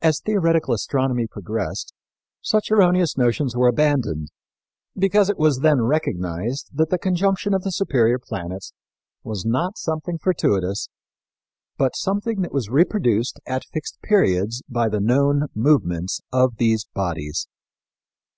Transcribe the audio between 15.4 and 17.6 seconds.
movements of these bodies.